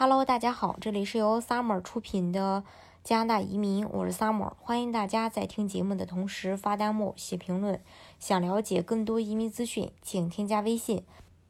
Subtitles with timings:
[0.00, 2.62] Hello，大家好，这里是由 Summer 出品的
[3.02, 7.80] 加拿大移民，我是 Summer，欢迎大家在听节目的同时发弹幕、写评论。
[8.20, 11.02] 想了解更多移民资讯，请添加微信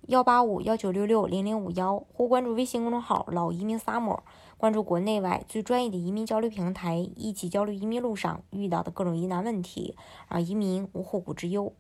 [0.07, 4.21] 幺八五幺九六六零零五幺，或关注微信公众号“老移民 Summer”，
[4.57, 9.95] 关注国内外最专业的移民交流平台，一起交流移民路上遇到的各种疑难问题，
[10.31, 11.71] 让移民无后顾之忧。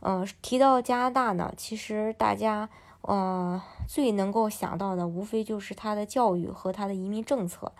[0.00, 2.68] 嗯，提到加拿大呢，其实大家
[3.02, 7.72] 呃最能够想到的，无非就是它的教育和它的移民政策。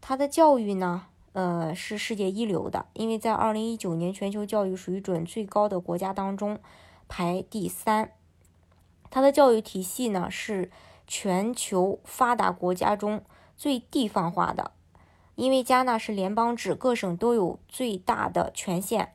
[0.00, 6.58] 它的教育呢，呃是世界一流的，因为在二零一九年全球教育水准最高的国家当中
[7.08, 8.12] 排第三。
[9.10, 10.70] 它的教育体系呢是
[11.06, 13.22] 全球发达国家中
[13.56, 14.72] 最地方化的，
[15.36, 19.12] 因为加拿大是联邦制，各省都有最大的权限。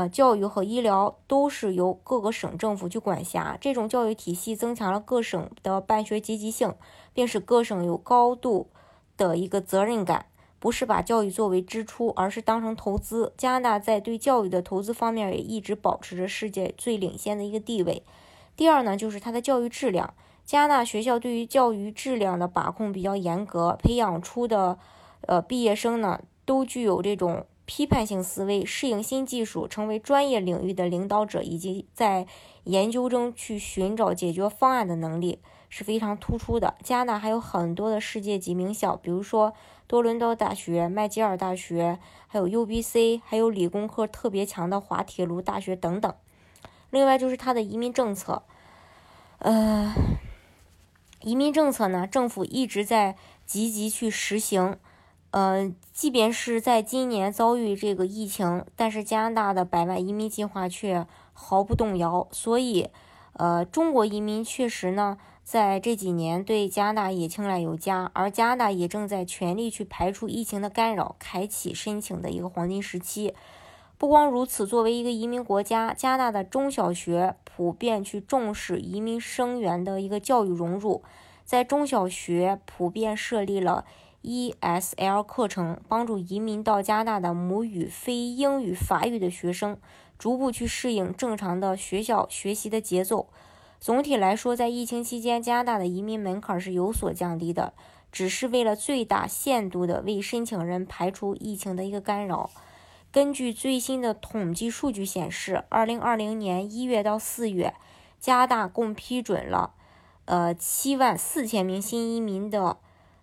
[0.00, 3.58] 呃，教育和医疗都是由各个省政府去管辖。
[3.60, 6.74] 这种教育体系增强了各省的办学积极性，
[7.12, 8.70] 并使各省有高度
[9.18, 10.24] 的一个责任感，
[10.58, 13.34] 不是把教育作为支出，而是当成投资。
[13.36, 18.02] 加拿大在对教育的投资方面也一直保持着世界最领先的一个地位。
[18.56, 20.14] 第二呢，就是它的教育质量。
[20.46, 24.78] 加拿大学校对于教育质量的把控比较严格，培养出的
[25.26, 27.44] 呃毕业生呢，都具有这种。
[27.72, 32.26] 批判性思维，适应新技术，成为专业领域的领导者，以及在
[32.64, 36.74] 研究中去寻找解决方案的能力是非常突出的。
[36.82, 39.54] 加拿大还有很多的世界级名校，比如说
[39.86, 46.12] 多伦多大学、麦吉尔大学，还有 UBC，还有理工科特别强的滑铁卢大学等等。
[46.90, 48.42] 另外就是它的移民政策，
[49.38, 49.94] 呃，
[51.22, 54.76] 移民政策呢，政府一直在积极去实行。
[55.32, 62.26] 呃，即便是在今年遭遇这个疫情，但是加拿大的百万移民计划却毫不动摇。
[62.32, 62.88] 所以，
[63.34, 73.32] 呃，中国移民确实呢，在这几年对加拿大也青睐有加，而加拿大也正在全力去排除疫情的干扰，开启申请的一个黄金时期。
[73.96, 81.04] 不光如此，作为一个移民国家，加拿大的中小学普遍去重视移民生源的一个教育融入，
[81.44, 83.84] 在中小学普遍设立了。
[84.22, 89.78] ESL 课程帮助移民到加拿大的母语非英语法语的学生
[90.18, 93.28] 逐步去适应正常的学校学习的节奏。
[93.80, 97.72] 总体来说，在疫情期间，加拿大的移民门槛是有所降低的，
[98.12, 102.50] 只是为了最大限度的为申请人排除疫情的一个干扰。
[103.10, 107.72] 根据最新的统计数据显示，2020年1月到4月，
[108.20, 109.72] 加拿大共批准了
[110.26, 112.76] 呃7万四千名新移民的。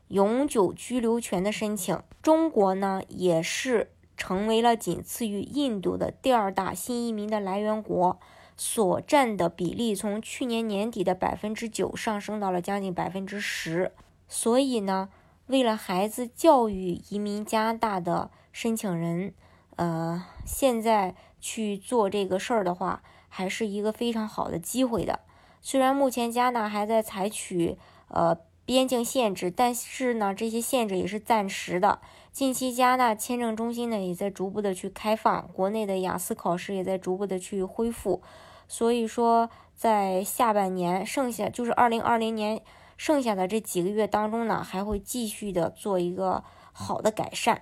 [0.09, 8.17] 永久居留权的申请，中国呢也是成为了仅次于印度的第二大新移民的来源国，
[8.55, 13.91] 所占的比例从去年年底的百分之九上升到了将近百分之十。
[14.29, 15.09] 所以呢，
[15.47, 19.33] 为了孩子教育移民加拿大的申请人，
[19.75, 25.19] 呃，现在去做这个事儿的话，还是一个非常好的机会的。
[25.61, 28.37] 虽然目前加拿大还在采取呃。
[28.67, 32.01] 边境限制，但是呢，这些限制也是暂时的。
[32.33, 38.21] 近期加拿大签证中心呢也在逐步的去开放，国内的雅思考试也在逐步的去恢复。
[38.67, 42.61] 所以说，在下半年剩下就是二零二零年
[42.97, 47.61] 剩下的这几个月当中呢，还会继续的做一个好的改善。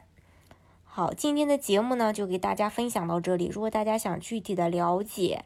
[0.84, 3.46] 好，今天的节目呢就给大家分享到这里。
[3.46, 5.46] 如果大家想具体的了解，